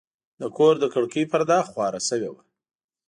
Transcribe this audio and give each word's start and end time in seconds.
د 0.41 0.43
کور 0.57 0.73
د 0.79 0.85
کړکۍ 0.93 1.23
پرده 1.31 1.57
خواره 1.69 2.01
شوې 2.07 2.29
وه. 2.33 2.43